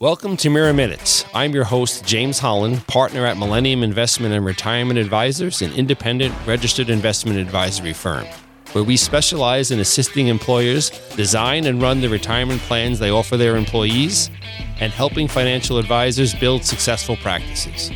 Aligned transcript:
Welcome 0.00 0.38
to 0.38 0.48
MIRA 0.48 0.72
Minutes. 0.72 1.26
I'm 1.34 1.52
your 1.52 1.64
host, 1.64 2.06
James 2.06 2.38
Holland, 2.38 2.86
partner 2.86 3.26
at 3.26 3.36
Millennium 3.36 3.82
Investment 3.82 4.32
and 4.32 4.46
Retirement 4.46 4.98
Advisors, 4.98 5.60
an 5.60 5.74
independent 5.74 6.34
registered 6.46 6.88
investment 6.88 7.38
advisory 7.38 7.92
firm, 7.92 8.24
where 8.72 8.82
we 8.82 8.96
specialize 8.96 9.70
in 9.70 9.78
assisting 9.78 10.28
employers 10.28 10.88
design 11.16 11.66
and 11.66 11.82
run 11.82 12.00
the 12.00 12.08
retirement 12.08 12.62
plans 12.62 12.98
they 12.98 13.10
offer 13.10 13.36
their 13.36 13.58
employees 13.58 14.30
and 14.80 14.90
helping 14.90 15.28
financial 15.28 15.76
advisors 15.76 16.34
build 16.34 16.64
successful 16.64 17.16
practices. 17.16 17.90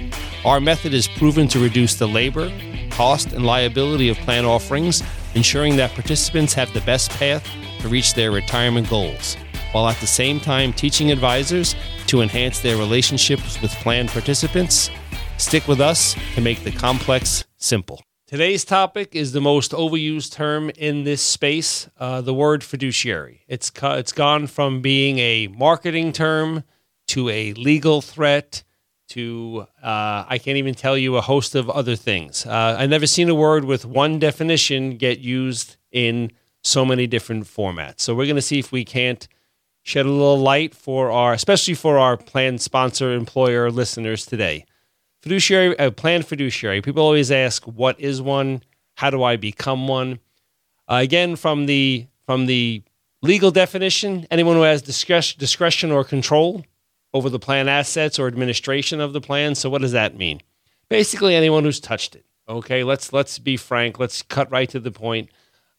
Our 0.45 0.61
method 0.61 0.93
is 0.93 1.09
proven 1.09 1.49
to 1.49 1.59
reduce 1.59 1.95
the 1.95 2.07
labor, 2.07 2.53
cost, 2.91 3.33
and 3.33 3.47
liability 3.47 4.11
of 4.11 4.19
plan 4.19 4.45
offerings, 4.45 5.03
ensuring 5.35 5.77
that 5.77 5.95
participants 5.95 6.53
have 6.53 6.71
the 6.75 6.83
best 6.83 7.13
path 7.13 7.49
to 7.79 7.89
reach 7.89 8.13
their 8.13 8.31
retirement 8.31 8.91
goals 8.91 9.39
while 9.75 9.89
at 9.89 9.97
the 9.97 10.07
same 10.07 10.39
time 10.39 10.73
teaching 10.73 11.11
advisors 11.11 11.75
to 12.07 12.21
enhance 12.21 12.61
their 12.61 12.77
relationships 12.77 13.61
with 13.61 13.73
plan 13.73 14.07
participants. 14.07 14.89
Stick 15.37 15.67
with 15.67 15.81
us 15.81 16.15
to 16.37 16.41
make 16.41 16.63
the 16.63 16.71
complex 16.71 17.45
simple. 17.57 18.01
Today's 18.29 18.65
topic 18.65 19.17
is 19.17 19.33
the 19.33 19.41
most 19.41 19.73
overused 19.73 20.33
term 20.33 20.71
in 20.71 21.03
this 21.03 21.21
space 21.21 21.89
uh, 21.99 22.21
the 22.21 22.33
word 22.33 22.63
fiduciary. 22.63 23.43
It's, 23.49 23.73
it's 23.83 24.13
gone 24.13 24.47
from 24.47 24.81
being 24.81 25.19
a 25.19 25.49
marketing 25.49 26.13
term 26.13 26.63
to 27.09 27.29
a 27.29 27.53
legal 27.55 28.01
threat 28.01 28.63
to, 29.09 29.67
uh, 29.83 30.25
I 30.29 30.39
can't 30.39 30.57
even 30.57 30.75
tell 30.75 30.97
you, 30.97 31.17
a 31.17 31.21
host 31.21 31.57
of 31.57 31.69
other 31.69 31.97
things. 31.97 32.47
Uh, 32.47 32.77
I've 32.79 32.91
never 32.91 33.09
seen 33.09 33.29
a 33.29 33.35
word 33.35 33.65
with 33.65 33.85
one 33.85 34.21
definition 34.21 34.97
get 34.97 35.19
used 35.19 35.77
in 35.91 36.31
so 36.63 36.85
many 36.85 37.09
different 37.09 37.45
formats. 37.45 38.01
So 38.01 38.15
we're 38.15 38.27
going 38.27 38.37
to 38.37 38.43
see 38.43 38.61
if 38.61 38.73
we 38.73 38.85
can't 38.85 39.29
shed 39.85 40.07
a 40.07 40.11
little 40.11 40.39
light 40.39 40.75
for 40.75 41.13
our, 41.13 41.33
especially 41.33 41.75
for 41.75 41.99
our 41.99 42.17
plan 42.17 42.59
sponsor 42.59 43.13
employer 43.13 43.71
listeners 43.71 44.27
today. 44.27 44.65
Fiduciary, 45.23 45.79
uh, 45.79 45.91
plan 45.91 46.23
fiduciary. 46.23 46.83
People 46.83 47.03
always 47.03 47.31
ask, 47.31 47.65
"What 47.65 47.99
is 48.01 48.21
one? 48.21 48.63
How 48.97 49.11
do 49.11 49.23
I 49.23 49.37
become 49.37 49.87
one?" 49.87 50.19
Uh, 50.91 50.97
again, 50.97 51.37
from 51.37 51.67
the 51.67 52.07
from 52.27 52.47
the 52.47 52.83
legal 53.23 53.51
definition, 53.51 54.27
anyone 54.31 54.57
who 54.57 54.63
has 54.63 54.83
discretion, 54.83 55.39
discretion 55.39 55.91
or 55.93 56.03
control 56.03 56.65
over 57.13 57.31
the 57.31 57.39
plan 57.39 57.69
assets 57.69 58.19
or 58.19 58.27
administration 58.27 59.01
of 59.01 59.13
the 59.13 59.21
plan. 59.21 59.55
So, 59.55 59.71
what 59.71 59.83
does 59.83 59.93
that 59.93 60.17
mean? 60.17 60.41
Basically, 60.89 61.35
anyone 61.35 61.65
who's 61.65 61.81
touched 61.81 62.17
it. 62.17 62.25
Okay, 62.49 62.85
let's 62.85 63.13
let's 63.13 63.39
be 63.39 63.57
frank. 63.57 63.99
Let's 63.99 64.23
cut 64.23 64.51
right 64.51 64.69
to 64.71 64.81
the 64.81 64.91
point. 64.91 65.31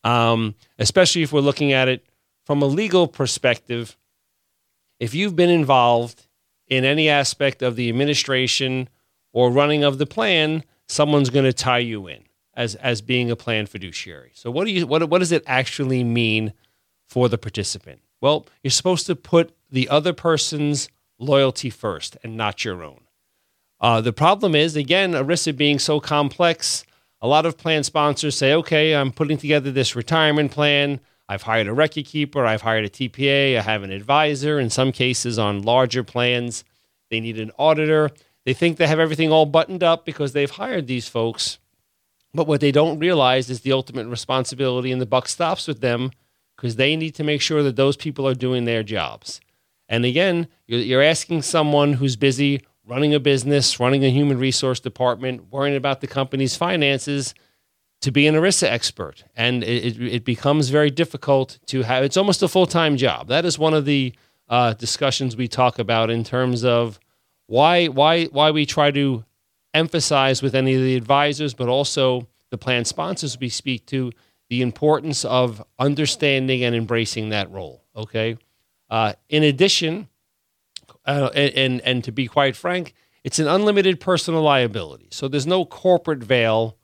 Um, 0.03 0.55
especially 0.77 1.23
if 1.23 1.33
we're 1.33 1.41
looking 1.41 1.71
at 1.73 1.87
it 1.87 2.05
from 2.45 2.61
a 2.61 2.65
legal 2.65 3.07
perspective, 3.07 3.97
if 4.99 5.13
you've 5.13 5.35
been 5.35 5.49
involved 5.49 6.27
in 6.67 6.85
any 6.85 7.09
aspect 7.09 7.61
of 7.61 7.75
the 7.75 7.89
administration 7.89 8.87
or 9.33 9.51
running 9.51 9.83
of 9.83 9.97
the 9.97 10.05
plan, 10.05 10.63
someone's 10.87 11.29
going 11.29 11.45
to 11.45 11.53
tie 11.53 11.79
you 11.79 12.07
in 12.07 12.23
as 12.55 12.75
as 12.75 13.01
being 13.01 13.29
a 13.29 13.35
plan 13.35 13.65
fiduciary. 13.65 14.31
So 14.33 14.49
what 14.49 14.65
do 14.65 14.71
you 14.71 14.87
what 14.87 15.09
what 15.09 15.19
does 15.19 15.31
it 15.31 15.43
actually 15.45 16.03
mean 16.03 16.53
for 17.07 17.27
the 17.29 17.37
participant? 17.37 18.01
Well, 18.21 18.47
you're 18.63 18.71
supposed 18.71 19.05
to 19.07 19.15
put 19.15 19.55
the 19.69 19.89
other 19.89 20.13
person's 20.13 20.89
loyalty 21.19 21.69
first 21.69 22.17
and 22.23 22.37
not 22.37 22.63
your 22.63 22.83
own. 22.83 23.01
Uh, 23.79 24.01
the 24.01 24.13
problem 24.13 24.55
is, 24.55 24.75
again, 24.75 25.11
ERISA 25.11 25.55
being 25.55 25.79
so 25.79 25.99
complex, 25.99 26.85
a 27.21 27.27
lot 27.27 27.45
of 27.45 27.57
plan 27.57 27.83
sponsors 27.83 28.35
say, 28.35 28.53
okay, 28.53 28.95
I'm 28.95 29.11
putting 29.11 29.37
together 29.37 29.71
this 29.71 29.95
retirement 29.95 30.51
plan. 30.51 31.01
I've 31.27 31.43
hired 31.43 31.67
a 31.67 31.73
record 31.73 32.05
keeper, 32.05 32.45
I've 32.45 32.61
hired 32.61 32.85
a 32.85 32.89
TPA, 32.89 33.57
I 33.57 33.61
have 33.61 33.83
an 33.83 33.91
advisor. 33.91 34.59
In 34.59 34.69
some 34.69 34.91
cases, 34.91 35.39
on 35.39 35.63
larger 35.63 36.03
plans, 36.03 36.63
they 37.09 37.19
need 37.19 37.39
an 37.39 37.51
auditor. 37.57 38.11
They 38.45 38.53
think 38.53 38.77
they 38.77 38.87
have 38.87 38.99
everything 38.99 39.31
all 39.31 39.47
buttoned 39.47 39.83
up 39.83 40.05
because 40.05 40.33
they've 40.33 40.51
hired 40.51 40.85
these 40.85 41.07
folks. 41.07 41.57
But 42.33 42.47
what 42.47 42.61
they 42.61 42.71
don't 42.71 42.99
realize 42.99 43.49
is 43.49 43.61
the 43.61 43.71
ultimate 43.71 44.07
responsibility, 44.07 44.91
and 44.91 45.01
the 45.01 45.05
buck 45.05 45.27
stops 45.27 45.67
with 45.67 45.81
them 45.81 46.11
because 46.55 46.75
they 46.75 46.95
need 46.95 47.15
to 47.15 47.23
make 47.23 47.41
sure 47.41 47.63
that 47.63 47.75
those 47.75 47.97
people 47.97 48.27
are 48.27 48.35
doing 48.35 48.65
their 48.65 48.83
jobs. 48.83 49.41
And 49.89 50.05
again, 50.05 50.47
you're 50.67 51.01
asking 51.01 51.41
someone 51.41 51.93
who's 51.93 52.15
busy 52.15 52.61
running 52.85 53.13
a 53.13 53.19
business, 53.19 53.79
running 53.79 54.05
a 54.05 54.09
human 54.11 54.37
resource 54.37 54.79
department, 54.79 55.51
worrying 55.51 55.75
about 55.75 56.01
the 56.01 56.07
company's 56.07 56.55
finances 56.55 57.33
to 58.05 58.11
be 58.11 58.27
an 58.27 58.35
ERISA 58.35 58.67
expert. 58.67 59.23
And 59.35 59.63
it, 59.63 59.99
it 59.99 60.25
becomes 60.25 60.69
very 60.69 60.91
difficult 60.91 61.57
to 61.65 61.81
have, 61.81 62.03
it's 62.03 62.17
almost 62.17 62.43
a 62.43 62.47
full 62.47 62.67
time 62.67 62.97
job. 62.97 63.29
That 63.29 63.45
is 63.45 63.57
one 63.57 63.73
of 63.73 63.85
the 63.85 64.13
uh, 64.47 64.73
discussions 64.73 65.35
we 65.35 65.47
talk 65.47 65.79
about 65.79 66.11
in 66.11 66.23
terms 66.23 66.63
of 66.63 66.99
why, 67.47 67.87
why, 67.87 68.25
why 68.25 68.51
we 68.51 68.67
try 68.67 68.91
to 68.91 69.25
emphasize 69.73 70.43
with 70.43 70.53
any 70.53 70.75
of 70.75 70.81
the 70.81 70.95
advisors, 70.95 71.55
but 71.55 71.67
also 71.67 72.27
the 72.51 72.59
plan 72.59 72.85
sponsors 72.85 73.39
we 73.39 73.49
speak 73.49 73.87
to, 73.87 74.11
the 74.49 74.61
importance 74.61 75.25
of 75.25 75.63
understanding 75.79 76.63
and 76.63 76.75
embracing 76.75 77.29
that 77.29 77.49
role. 77.49 77.81
Okay. 77.95 78.37
Uh, 78.87 79.13
in 79.29 79.41
addition, 79.41 80.09
uh, 81.07 81.31
and, 81.33 81.81
and 81.81 82.03
to 82.03 82.11
be 82.11 82.27
quite 82.27 82.55
frank, 82.55 82.93
it's 83.23 83.39
an 83.39 83.47
unlimited 83.47 83.99
personal 83.99 84.43
liability. 84.43 85.07
So 85.09 85.27
there's 85.27 85.47
no 85.47 85.65
corporate 85.65 86.19
veil 86.19 86.77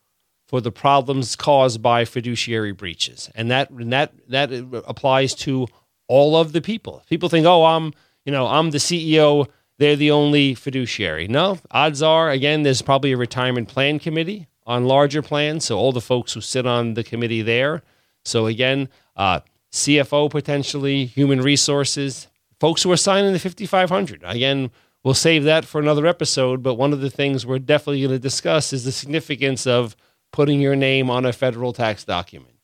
for 0.52 0.60
the 0.60 0.72
problems 0.72 1.38
caused 1.38 1.82
by 1.82 2.04
fiduciary 2.04 2.74
breaches, 2.74 3.32
and 3.34 3.50
that 3.50 3.70
and 3.70 3.92
that 3.94 4.12
that 4.28 4.52
applies 4.86 5.34
to 5.34 5.66
all 6.08 6.36
of 6.36 6.52
the 6.52 6.62
people. 6.62 7.02
People 7.10 7.30
think, 7.30 7.46
oh, 7.46 7.64
I'm 7.64 7.94
you 8.26 8.34
know 8.34 8.46
I'm 8.46 8.72
the 8.72 8.78
CEO. 8.78 9.48
They're 9.78 9.96
the 9.96 10.12
only 10.12 10.54
fiduciary. 10.54 11.30
No, 11.30 11.58
odds 11.72 12.04
are 12.04 12.30
again, 12.30 12.64
there's 12.64 12.82
probably 12.82 13.14
a 13.14 13.18
retirement 13.18 13.70
plan 13.70 13.98
committee 13.98 14.48
on 14.68 14.86
larger 14.86 15.22
plans. 15.22 15.66
So 15.66 15.78
all 15.78 15.94
the 15.94 16.02
folks 16.02 16.34
who 16.34 16.42
sit 16.42 16.68
on 16.68 16.96
the 16.96 17.04
committee 17.04 17.42
there. 17.42 17.82
So 18.26 18.46
again, 18.46 18.90
uh, 19.16 19.40
CFO 19.72 20.30
potentially, 20.30 21.06
human 21.06 21.42
resources, 21.42 22.28
folks 22.60 22.84
who 22.84 22.92
are 22.92 22.98
signing 22.98 23.32
the 23.32 23.40
5500. 23.40 24.22
Again, 24.26 24.70
we'll 25.02 25.14
save 25.14 25.46
that 25.46 25.64
for 25.64 25.80
another 25.80 26.06
episode. 26.06 26.62
But 26.62 26.76
one 26.76 26.92
of 26.92 27.00
the 27.00 27.10
things 27.10 27.46
we're 27.46 27.58
definitely 27.58 28.02
going 28.02 28.12
to 28.12 28.20
discuss 28.20 28.74
is 28.74 28.84
the 28.84 28.92
significance 28.92 29.66
of 29.66 29.96
putting 30.32 30.62
your 30.62 30.76
name 30.76 31.10
on 31.10 31.26
a 31.26 31.34
federal 31.34 31.74
tax 31.74 32.04
document. 32.04 32.56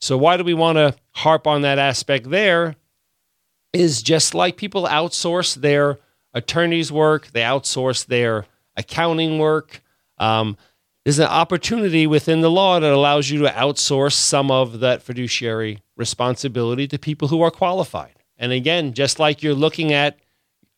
So, 0.00 0.16
why 0.16 0.36
do 0.36 0.44
we 0.44 0.54
want 0.54 0.76
to 0.76 0.94
harp 1.12 1.46
on 1.46 1.62
that 1.62 1.78
aspect 1.78 2.30
there? 2.30 2.76
Is 3.72 4.02
just 4.02 4.34
like 4.34 4.56
people 4.56 4.84
outsource 4.84 5.54
their 5.54 5.98
attorney's 6.32 6.92
work, 6.92 7.28
they 7.28 7.40
outsource 7.40 8.06
their 8.06 8.46
accounting 8.76 9.38
work. 9.38 9.82
Um, 10.18 10.56
there's 11.04 11.18
an 11.18 11.26
opportunity 11.26 12.06
within 12.06 12.42
the 12.42 12.50
law 12.50 12.78
that 12.78 12.92
allows 12.92 13.30
you 13.30 13.40
to 13.40 13.48
outsource 13.48 14.12
some 14.12 14.50
of 14.50 14.80
that 14.80 15.02
fiduciary 15.02 15.82
responsibility 15.96 16.86
to 16.88 16.98
people 16.98 17.28
who 17.28 17.40
are 17.40 17.50
qualified. 17.50 18.14
And 18.36 18.52
again, 18.52 18.92
just 18.92 19.18
like 19.18 19.42
you're 19.42 19.54
looking 19.54 19.92
at 19.92 20.18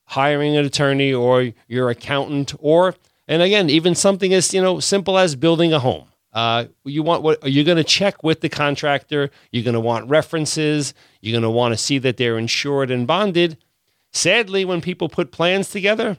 hiring 0.05 0.57
an 0.57 0.65
attorney 0.65 1.13
or 1.13 1.53
your 1.69 1.91
accountant, 1.91 2.55
or, 2.59 2.95
and 3.29 3.43
again, 3.43 3.71
even 3.71 3.95
something 3.95 4.33
as 4.33 4.53
you 4.55 4.63
know 4.63 4.81
simple 4.81 5.19
as 5.19 5.37
building 5.37 5.73
a 5.73 5.79
home. 5.79 6.07
Uh, 6.33 6.67
you 6.85 7.03
want 7.03 7.23
what? 7.23 7.43
Are 7.43 7.49
you 7.49 7.65
going 7.65 7.77
to 7.77 7.85
check 7.85 8.23
with 8.23 8.41
the 8.41 8.49
contractor? 8.49 9.31
You're 9.51 9.65
going 9.65 9.75
to 9.75 9.81
want 9.81 10.09
references. 10.09 10.95
You're 11.21 11.33
going 11.33 11.43
to 11.43 11.51
want 11.51 11.73
to 11.73 11.79
see 11.79 11.99
that 11.99 12.17
they're 12.17 12.39
insured 12.39 12.91
and 12.91 13.07
bonded. 13.07 13.57
Sadly, 14.13 14.65
when 14.65 14.81
people 14.81 15.09
put 15.09 15.33
plans 15.33 15.71
together, 15.71 16.19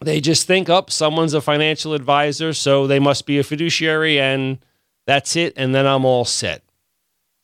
they 0.00 0.20
just 0.20 0.46
think 0.46 0.68
up 0.68 0.86
oh, 0.88 0.90
someone's 0.90 1.34
a 1.34 1.40
financial 1.40 1.94
advisor, 1.94 2.52
so 2.52 2.86
they 2.86 2.98
must 2.98 3.26
be 3.26 3.38
a 3.38 3.44
fiduciary, 3.44 4.20
and 4.20 4.58
that's 5.06 5.36
it. 5.36 5.52
And 5.56 5.74
then 5.74 5.86
I'm 5.86 6.04
all 6.04 6.24
set. 6.24 6.62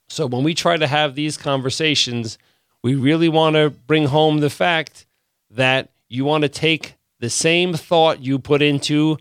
So 0.09 0.27
when 0.27 0.45
we 0.45 0.55
try 0.55 0.77
to 0.77 0.87
have 0.87 1.15
these 1.15 1.37
conversations, 1.37 2.39
we 2.83 2.95
really 2.95 3.29
want 3.29 3.55
to 3.57 3.71
bring 3.71 4.07
home 4.07 4.39
the 4.39 4.51
fact 4.51 5.07
that 5.51 5.91
you 6.09 6.25
want 6.25 6.43
to 6.43 6.49
take 6.49 6.95
the 7.21 7.31
same 7.31 7.75
thought 7.75 8.23
you 8.23 8.39
put 8.39 8.63
into 8.63 9.17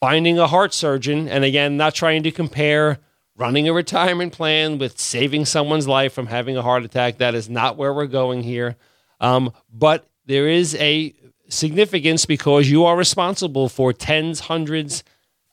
finding 0.00 0.38
a 0.38 0.46
heart 0.46 0.72
surgeon, 0.72 1.28
and 1.28 1.44
again, 1.44 1.76
not 1.76 1.94
trying 1.94 2.22
to 2.22 2.30
compare 2.30 2.98
running 3.36 3.68
a 3.68 3.72
retirement 3.72 4.32
plan 4.32 4.78
with 4.78 4.98
saving 4.98 5.44
someone's 5.44 5.88
life 5.88 6.12
from 6.12 6.26
having 6.26 6.56
a 6.56 6.62
heart 6.62 6.84
attack. 6.84 7.18
That 7.18 7.34
is 7.34 7.48
not 7.48 7.76
where 7.76 7.92
we're 7.92 8.06
going 8.06 8.42
here. 8.42 8.76
Um, 9.20 9.52
but 9.72 10.08
there 10.26 10.48
is 10.48 10.74
a 10.76 11.14
significance 11.48 12.26
because 12.26 12.70
you 12.70 12.84
are 12.84 12.96
responsible 12.96 13.68
for 13.68 13.92
tens, 13.92 14.40
hundreds, 14.40 15.04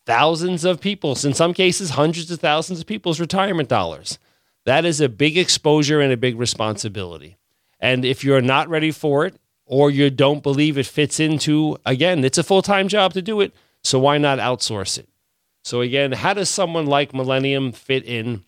thousands 0.05 0.63
of 0.63 0.79
people's, 0.79 1.25
in 1.25 1.33
some 1.33 1.53
cases, 1.53 1.91
hundreds 1.91 2.31
of 2.31 2.39
thousands 2.39 2.81
of 2.81 2.87
people's 2.87 3.19
retirement 3.19 3.69
dollars. 3.69 4.19
That 4.65 4.85
is 4.85 4.99
a 4.99 5.09
big 5.09 5.37
exposure 5.37 6.01
and 6.01 6.11
a 6.11 6.17
big 6.17 6.37
responsibility. 6.37 7.37
And 7.79 8.03
if 8.03 8.23
you're 8.23 8.41
not 8.41 8.69
ready 8.69 8.91
for 8.91 9.25
it, 9.25 9.35
or 9.65 9.91
you 9.91 10.09
don't 10.09 10.43
believe 10.43 10.77
it 10.77 10.85
fits 10.85 11.19
into, 11.19 11.77
again, 11.85 12.23
it's 12.23 12.37
a 12.37 12.43
full 12.43 12.61
time 12.61 12.87
job 12.87 13.13
to 13.13 13.21
do 13.21 13.41
it 13.41 13.53
so 13.87 13.99
why 13.99 14.17
not 14.17 14.39
outsource 14.39 14.97
it? 14.97 15.07
So 15.63 15.81
again, 15.81 16.11
how 16.11 16.33
does 16.33 16.49
someone 16.49 16.85
like 16.85 17.13
Millennium 17.13 17.71
fit 17.71 18.03
in 18.05 18.43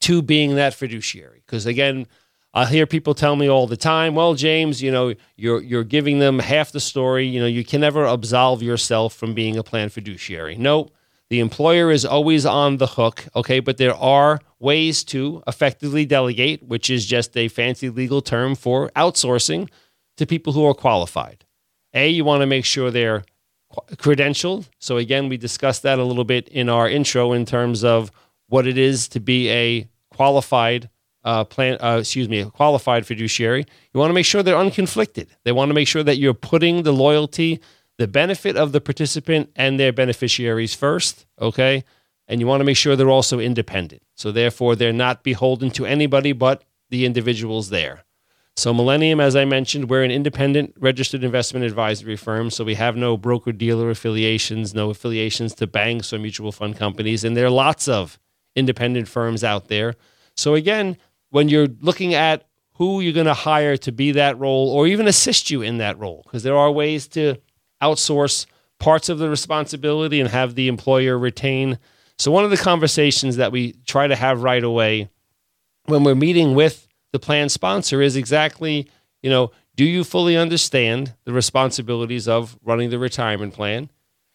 to 0.00 0.22
being 0.22 0.56
that 0.56 0.74
fiduciary? 0.74 1.42
Because 1.44 1.66
again, 1.66 2.06
I 2.54 2.64
hear 2.64 2.86
people 2.86 3.14
tell 3.14 3.36
me 3.36 3.50
all 3.50 3.66
the 3.66 3.76
time, 3.76 4.14
"Well, 4.14 4.34
James, 4.34 4.82
you 4.82 4.90
know, 4.90 5.14
you're 5.36 5.62
you're 5.62 5.84
giving 5.84 6.20
them 6.20 6.38
half 6.38 6.72
the 6.72 6.80
story. 6.80 7.26
You 7.26 7.40
know, 7.40 7.46
you 7.46 7.64
can 7.64 7.82
never 7.82 8.06
absolve 8.06 8.62
yourself 8.62 9.14
from 9.14 9.34
being 9.34 9.58
a 9.58 9.62
plan 9.62 9.90
fiduciary." 9.90 10.56
No, 10.56 10.88
the 11.28 11.40
employer 11.40 11.90
is 11.90 12.06
always 12.06 12.46
on 12.46 12.78
the 12.78 12.86
hook, 12.86 13.26
okay? 13.36 13.60
But 13.60 13.76
there 13.76 13.94
are 13.94 14.40
ways 14.58 15.04
to 15.04 15.42
effectively 15.46 16.06
delegate, 16.06 16.62
which 16.62 16.88
is 16.88 17.04
just 17.04 17.36
a 17.36 17.48
fancy 17.48 17.90
legal 17.90 18.22
term 18.22 18.54
for 18.54 18.90
outsourcing 18.96 19.68
to 20.16 20.26
people 20.26 20.54
who 20.54 20.64
are 20.64 20.74
qualified. 20.74 21.44
A, 21.92 22.08
you 22.08 22.24
want 22.24 22.40
to 22.40 22.46
make 22.46 22.64
sure 22.64 22.90
they're 22.90 23.24
credentialed. 23.96 24.68
So 24.78 24.96
again, 24.96 25.28
we 25.28 25.36
discussed 25.36 25.82
that 25.82 25.98
a 25.98 26.04
little 26.04 26.24
bit 26.24 26.48
in 26.48 26.68
our 26.68 26.88
intro 26.88 27.32
in 27.32 27.44
terms 27.44 27.84
of 27.84 28.10
what 28.48 28.66
it 28.66 28.78
is 28.78 29.08
to 29.08 29.20
be 29.20 29.50
a 29.50 29.88
qualified 30.10 30.88
uh, 31.24 31.44
plan, 31.44 31.76
uh, 31.82 31.98
excuse 32.00 32.28
me, 32.28 32.40
a 32.40 32.50
qualified 32.50 33.04
fiduciary. 33.04 33.66
You 33.92 34.00
want 34.00 34.10
to 34.10 34.14
make 34.14 34.26
sure 34.26 34.42
they're 34.42 34.54
unconflicted. 34.54 35.28
They 35.44 35.52
want 35.52 35.70
to 35.70 35.74
make 35.74 35.88
sure 35.88 36.04
that 36.04 36.18
you're 36.18 36.34
putting 36.34 36.84
the 36.84 36.92
loyalty, 36.92 37.60
the 37.98 38.06
benefit 38.06 38.56
of 38.56 38.70
the 38.72 38.80
participant 38.80 39.50
and 39.56 39.78
their 39.78 39.92
beneficiaries 39.92 40.74
first, 40.74 41.26
okay? 41.40 41.82
And 42.28 42.40
you 42.40 42.46
want 42.46 42.60
to 42.60 42.64
make 42.64 42.76
sure 42.76 42.94
they're 42.94 43.10
also 43.10 43.40
independent. 43.40 44.02
So 44.14 44.30
therefore, 44.30 44.76
they're 44.76 44.92
not 44.92 45.24
beholden 45.24 45.70
to 45.72 45.84
anybody 45.84 46.32
but 46.32 46.62
the 46.90 47.04
individuals 47.04 47.70
there. 47.70 48.04
So 48.56 48.72
Millennium, 48.72 49.20
as 49.20 49.36
I 49.36 49.44
mentioned, 49.44 49.90
we're 49.90 50.02
an 50.02 50.10
independent 50.10 50.74
registered 50.78 51.22
investment 51.22 51.66
advisory 51.66 52.16
firm. 52.16 52.48
So 52.50 52.64
we 52.64 52.74
have 52.74 52.96
no 52.96 53.18
broker 53.18 53.52
dealer 53.52 53.90
affiliations, 53.90 54.74
no 54.74 54.88
affiliations 54.88 55.54
to 55.56 55.66
banks 55.66 56.10
or 56.10 56.18
mutual 56.18 56.52
fund 56.52 56.76
companies, 56.76 57.22
and 57.22 57.36
there 57.36 57.44
are 57.44 57.50
lots 57.50 57.86
of 57.86 58.18
independent 58.54 59.08
firms 59.08 59.44
out 59.44 59.68
there. 59.68 59.94
So 60.38 60.54
again, 60.54 60.96
when 61.28 61.50
you're 61.50 61.68
looking 61.80 62.14
at 62.14 62.48
who 62.76 63.00
you're 63.00 63.12
going 63.12 63.26
to 63.26 63.34
hire 63.34 63.76
to 63.76 63.92
be 63.92 64.12
that 64.12 64.38
role 64.38 64.70
or 64.70 64.86
even 64.86 65.06
assist 65.06 65.50
you 65.50 65.60
in 65.60 65.76
that 65.78 65.98
role, 65.98 66.22
because 66.24 66.42
there 66.42 66.56
are 66.56 66.70
ways 66.70 67.06
to 67.08 67.36
outsource 67.82 68.46
parts 68.78 69.10
of 69.10 69.18
the 69.18 69.28
responsibility 69.28 70.18
and 70.18 70.30
have 70.30 70.54
the 70.54 70.68
employer 70.68 71.18
retain. 71.18 71.78
So, 72.18 72.30
one 72.30 72.44
of 72.44 72.50
the 72.50 72.56
conversations 72.56 73.36
that 73.36 73.52
we 73.52 73.74
try 73.86 74.06
to 74.06 74.16
have 74.16 74.42
right 74.42 74.64
away 74.64 75.10
when 75.86 76.04
we're 76.04 76.14
meeting 76.14 76.54
with 76.54 76.85
the 77.16 77.26
plan 77.26 77.48
sponsor 77.48 78.02
is 78.02 78.14
exactly, 78.14 78.86
you 79.22 79.30
know, 79.30 79.50
do 79.74 79.86
you 79.86 80.04
fully 80.04 80.36
understand 80.36 81.14
the 81.24 81.32
responsibilities 81.32 82.28
of 82.28 82.58
running 82.62 82.90
the 82.90 82.98
retirement 82.98 83.54
plan? 83.54 83.88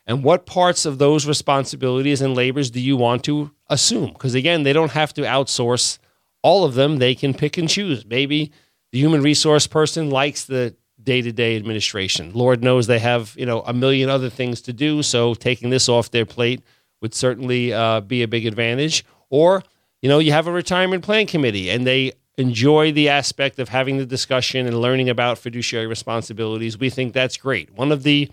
And 0.08 0.24
what 0.24 0.48
parts 0.48 0.88
of 0.88 0.98
those 0.98 1.28
responsibilities 1.28 2.22
and 2.22 2.34
labors 2.34 2.72
do 2.72 2.82
you 2.82 2.98
want 2.98 3.24
to 3.26 3.52
assume? 3.70 4.14
Because 4.14 4.34
again, 4.34 4.64
they 4.64 4.74
don't 4.74 4.94
have 4.94 5.14
to 5.14 5.22
outsource 5.22 6.00
all 6.42 6.64
of 6.64 6.74
them, 6.74 6.98
they 6.98 7.14
can 7.14 7.36
pick 7.36 7.56
and 7.60 7.70
choose. 7.70 8.04
Maybe 8.04 8.52
the 8.92 8.98
human 8.98 9.22
resource 9.22 9.68
person 9.68 10.10
likes 10.10 10.46
the 10.46 10.76
day-to-day 11.04 11.56
administration. 11.56 12.34
Lord 12.34 12.64
knows 12.64 12.88
they 12.88 12.98
have, 12.98 13.36
you 13.38 13.46
know, 13.46 13.62
a 13.62 13.74
million 13.74 14.10
other 14.10 14.32
things 14.32 14.60
to 14.62 14.74
do, 14.74 15.04
so 15.04 15.36
taking 15.36 15.70
this 15.70 15.88
off 15.88 16.10
their 16.10 16.26
plate 16.26 16.64
would 17.00 17.14
certainly 17.14 17.74
uh, 17.74 18.02
be 18.02 18.24
a 18.24 18.28
big 18.28 18.48
advantage. 18.48 19.06
Or, 19.30 19.62
you 20.02 20.10
know, 20.10 20.18
you 20.18 20.32
have 20.32 20.48
a 20.48 20.52
retirement 20.52 21.04
plan 21.04 21.28
committee 21.28 21.70
and 21.70 21.86
they 21.86 22.14
enjoy 22.42 22.92
the 22.92 23.08
aspect 23.08 23.60
of 23.60 23.70
having 23.70 23.98
the 23.98 24.06
discussion 24.06 24.68
and 24.68 24.82
learning 24.82 25.10
about 25.10 25.38
fiduciary 25.38 25.88
responsibilities. 25.88 26.78
We 26.78 26.90
think 26.90 27.14
that's 27.14 27.38
great. 27.38 27.72
One 27.74 27.92
of 27.92 28.04
the 28.04 28.30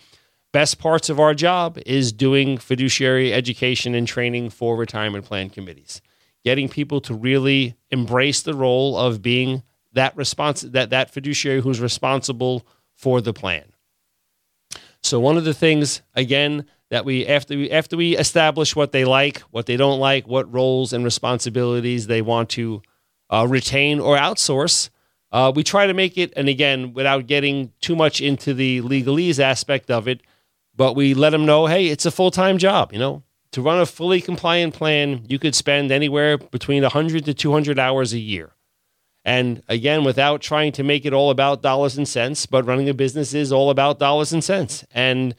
best 0.52 0.78
parts 0.78 1.08
of 1.08 1.20
our 1.20 1.34
job 1.34 1.78
is 1.86 2.12
doing 2.12 2.58
fiduciary 2.58 3.32
education 3.32 3.94
and 3.94 4.08
training 4.08 4.50
for 4.50 4.76
retirement 4.76 5.24
plan 5.24 5.50
committees 5.50 6.00
getting 6.44 6.68
people 6.68 7.00
to 7.00 7.14
really 7.14 7.76
embrace 7.90 8.42
the 8.42 8.54
role 8.54 8.96
of 8.96 9.20
being 9.22 9.62
that 9.92 10.16
response 10.16 10.62
that 10.62 10.90
that 10.90 11.10
fiduciary 11.10 11.60
who's 11.60 11.80
responsible 11.80 12.66
for 12.94 13.20
the 13.20 13.32
plan. 13.32 13.64
So 15.02 15.20
one 15.20 15.36
of 15.36 15.44
the 15.44 15.54
things 15.54 16.02
again 16.14 16.66
that 16.90 17.04
we 17.04 17.26
after 17.26 17.56
we 17.56 17.70
after 17.70 17.96
we 17.96 18.16
establish 18.16 18.74
what 18.74 18.92
they 18.92 19.04
like, 19.04 19.40
what 19.50 19.66
they 19.66 19.76
don't 19.76 20.00
like, 20.00 20.26
what 20.26 20.52
roles 20.52 20.92
and 20.92 21.04
responsibilities 21.04 22.06
they 22.06 22.22
want 22.22 22.48
to 22.50 22.82
uh, 23.30 23.46
retain 23.48 24.00
or 24.00 24.16
outsource, 24.16 24.90
uh, 25.32 25.52
we 25.54 25.62
try 25.62 25.86
to 25.86 25.94
make 25.94 26.16
it. 26.16 26.32
And 26.36 26.48
again, 26.48 26.94
without 26.94 27.26
getting 27.26 27.72
too 27.80 27.96
much 27.96 28.20
into 28.20 28.54
the 28.54 28.80
legalese 28.82 29.38
aspect 29.38 29.90
of 29.90 30.08
it, 30.08 30.22
but 30.74 30.94
we 30.94 31.14
let 31.14 31.30
them 31.30 31.44
know, 31.44 31.66
hey, 31.66 31.88
it's 31.88 32.06
a 32.06 32.10
full 32.10 32.30
time 32.30 32.58
job. 32.58 32.92
You 32.92 32.98
know, 32.98 33.22
to 33.52 33.62
run 33.62 33.80
a 33.80 33.86
fully 33.86 34.20
compliant 34.20 34.74
plan, 34.74 35.24
you 35.28 35.38
could 35.38 35.54
spend 35.54 35.90
anywhere 35.90 36.38
between 36.38 36.82
100 36.82 37.24
to 37.24 37.34
200 37.34 37.78
hours 37.78 38.12
a 38.12 38.18
year. 38.18 38.52
And 39.24 39.62
again, 39.68 40.04
without 40.04 40.40
trying 40.40 40.72
to 40.72 40.82
make 40.82 41.04
it 41.04 41.12
all 41.12 41.30
about 41.30 41.60
dollars 41.60 41.98
and 41.98 42.08
cents, 42.08 42.46
but 42.46 42.64
running 42.64 42.88
a 42.88 42.94
business 42.94 43.34
is 43.34 43.52
all 43.52 43.68
about 43.68 43.98
dollars 43.98 44.32
and 44.32 44.42
cents. 44.42 44.84
And 44.90 45.34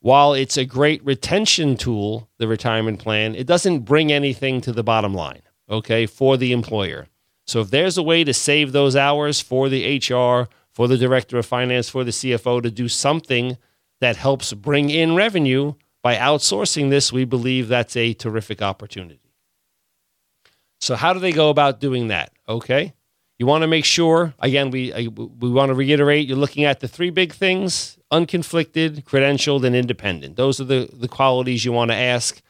while 0.00 0.32
it's 0.32 0.56
a 0.56 0.64
great 0.64 1.04
retention 1.04 1.76
tool, 1.76 2.30
the 2.38 2.48
retirement 2.48 2.98
plan, 2.98 3.34
it 3.34 3.46
doesn't 3.46 3.80
bring 3.80 4.10
anything 4.10 4.60
to 4.62 4.72
the 4.72 4.82
bottom 4.82 5.12
line, 5.12 5.42
okay, 5.70 6.06
for 6.06 6.36
the 6.36 6.52
employer. 6.52 7.06
So 7.46 7.60
if 7.60 7.70
there's 7.70 7.96
a 7.96 8.02
way 8.02 8.24
to 8.24 8.34
save 8.34 8.72
those 8.72 8.96
hours 8.96 9.40
for 9.40 9.68
the 9.68 9.96
HR, 9.98 10.48
for 10.70 10.88
the 10.88 10.98
director 10.98 11.38
of 11.38 11.46
finance, 11.46 11.88
for 11.88 12.04
the 12.04 12.10
CFO 12.10 12.62
to 12.62 12.70
do 12.70 12.88
something 12.88 13.56
that 14.00 14.16
helps 14.16 14.52
bring 14.52 14.90
in 14.90 15.14
revenue, 15.14 15.74
by 16.02 16.16
outsourcing 16.16 16.90
this, 16.90 17.12
we 17.12 17.24
believe 17.24 17.68
that's 17.68 17.96
a 17.96 18.14
terrific 18.14 18.62
opportunity. 18.62 19.20
So, 20.80 20.96
how 20.96 21.12
do 21.12 21.20
they 21.20 21.32
go 21.32 21.50
about 21.50 21.80
doing 21.80 22.08
that? 22.08 22.32
Okay. 22.48 22.94
You 23.38 23.46
want 23.46 23.62
to 23.62 23.68
make 23.68 23.86
sure, 23.86 24.34
again, 24.38 24.70
we, 24.70 24.92
we 25.08 25.50
want 25.50 25.70
to 25.70 25.74
reiterate 25.74 26.28
you're 26.28 26.36
looking 26.36 26.64
at 26.64 26.80
the 26.80 26.88
three 26.88 27.10
big 27.10 27.32
things 27.32 27.98
unconflicted, 28.12 29.04
credentialed, 29.04 29.64
and 29.64 29.74
independent. 29.74 30.36
Those 30.36 30.60
are 30.60 30.64
the, 30.64 30.90
the 30.92 31.08
qualities 31.08 31.64
you 31.64 31.72
want 31.72 31.90
to 31.90 31.96
ask. 31.96 32.42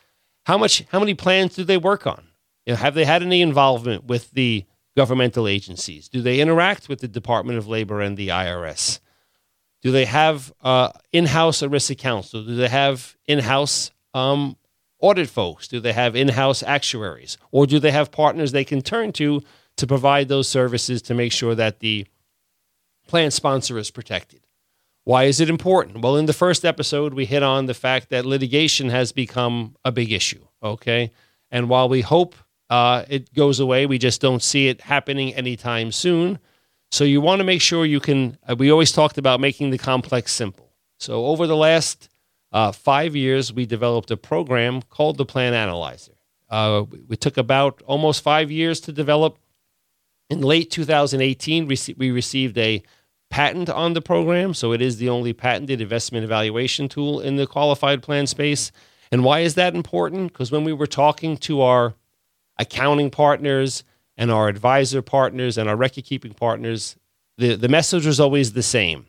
How 0.47 0.59
much, 0.59 0.85
how 0.91 0.99
many 0.99 1.15
plans 1.15 1.55
do 1.55 1.65
they 1.65 1.77
work 1.77 2.07
on? 2.07 2.27
You 2.71 2.77
know, 2.77 2.83
have 2.83 2.95
they 2.95 3.05
had 3.05 3.25
any 3.25 3.43
involvement 3.43 4.05
with 4.05 4.31
the 4.31 4.65
governmental 4.97 5.49
agencies? 5.49 6.09
Do 6.09 6.23
they 6.23 6.39
interact 6.39 6.89
with 6.89 7.01
the 7.01 7.09
Department 7.09 7.59
of 7.59 7.67
Labor 7.67 8.01
and 8.01 8.17
the 8.17 8.29
IRS? 8.29 9.01
Do 9.83 9.91
they 9.91 10.05
have 10.05 10.53
uh, 10.61 10.91
in-house 11.13 11.63
ERISA 11.63 11.99
counsel? 11.99 12.45
Do 12.45 12.55
they 12.55 12.69
have 12.69 13.17
in-house 13.27 13.91
um, 14.15 14.57
audit 15.01 15.29
folks? 15.29 15.67
Do 15.67 15.81
they 15.81 15.93
have 15.93 16.15
in-house 16.15 16.63
actuaries, 16.63 17.39
or 17.51 17.67
do 17.67 17.81
they 17.81 17.91
have 17.91 18.13
partners 18.13 18.53
they 18.53 18.65
can 18.65 18.83
turn 18.83 19.11
to 19.15 19.43
to 19.77 19.87
provide 19.89 20.29
those 20.29 20.47
services 20.47 21.03
to 21.03 21.15
make 21.15 21.33
sure 21.33 21.57
that 21.57 21.81
the 21.81 22.07
plan 23.09 23.33
sponsor 23.33 23.79
is 23.79 23.91
protected? 23.91 24.47
Why 25.03 25.25
is 25.25 25.41
it 25.41 25.51
important? 25.51 26.03
Well, 26.03 26.17
in 26.17 26.27
the 26.27 26.33
first 26.33 26.65
episode, 26.65 27.15
we 27.15 27.25
hit 27.25 27.43
on 27.43 27.67
the 27.67 27.75
fact 27.75 28.11
that 28.11 28.25
litigation 28.25 28.91
has 28.91 29.11
become 29.11 29.75
a 29.85 29.91
big 29.91 30.13
issue. 30.13 30.47
Okay, 30.63 31.11
and 31.51 31.69
while 31.69 31.89
we 31.89 32.03
hope 32.03 32.37
uh, 32.71 33.05
it 33.09 33.35
goes 33.35 33.59
away, 33.59 33.85
we 33.85 33.99
just 33.99 34.21
don't 34.21 34.43
see 34.43 34.69
it 34.69 34.81
happening 34.81 35.35
anytime 35.35 35.91
soon. 35.91 36.39
So 36.93 37.05
you 37.05 37.21
want 37.21 37.41
to 37.41 37.45
make 37.45 37.61
sure 37.61 37.85
you 37.85 38.01
can. 38.01 38.39
Uh, 38.49 38.55
we 38.57 38.71
always 38.71 38.93
talked 38.93 39.19
about 39.19 39.41
making 39.41 39.71
the 39.71 39.79
complex 39.79 40.33
simple. 40.33 40.73
So 40.99 41.27
over 41.27 41.47
the 41.47 41.57
last 41.57 42.09
uh, 42.53 42.73
five 42.73 43.15
years, 43.17 43.53
we 43.53 43.67
developed 43.67 44.11
a 44.11 44.17
program 44.17 44.83
called 44.83 45.19
the 45.19 45.25
Plan 45.25 45.53
Analyzer. 45.53 46.13
Uh, 46.49 46.85
we 47.09 47.17
took 47.17 47.37
about 47.37 47.83
almost 47.87 48.23
five 48.23 48.51
years 48.51 48.81
to 48.83 48.93
develop. 48.93 49.39
In 50.29 50.41
late 50.41 50.71
2018, 50.71 51.67
we 51.67 52.11
received 52.13 52.57
a 52.57 52.83
patent 53.31 53.69
on 53.69 53.95
the 53.95 54.01
program. 54.01 54.55
So 54.55 54.73
it 54.73 54.81
is 54.81 54.99
the 54.99 55.09
only 55.09 55.33
patented 55.33 55.81
investment 55.81 56.25
evaluation 56.25 56.89
tool 56.89 57.21
in 57.21 57.35
the 57.35 57.47
qualified 57.49 58.03
plan 58.03 58.29
space. 58.29 58.71
And 59.11 59.25
why 59.25 59.41
is 59.41 59.55
that 59.55 59.75
important? 59.75 60.33
Because 60.33 60.53
when 60.53 60.63
we 60.63 60.73
were 60.73 60.87
talking 60.87 61.37
to 61.39 61.63
our 61.63 61.95
accounting 62.61 63.11
partners, 63.11 63.83
and 64.21 64.31
our 64.31 64.49
advisor 64.49 65.01
partners 65.01 65.57
and 65.57 65.67
our 65.67 65.75
record 65.75 66.05
keeping 66.05 66.35
partners, 66.35 66.95
the, 67.39 67.55
the 67.57 67.69
message 67.69 68.05
was 68.05 68.21
always 68.21 68.53
the 68.53 68.63
same. 68.63 69.07